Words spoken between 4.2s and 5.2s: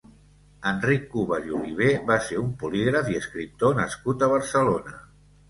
a Barcelona.